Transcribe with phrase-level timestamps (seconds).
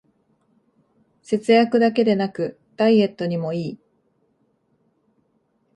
[1.21, 3.79] 節約だけでなくダイエットにもいい